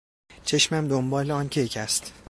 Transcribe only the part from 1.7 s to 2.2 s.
است.